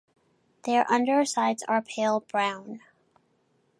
[0.63, 2.79] Their undersides are pale brown.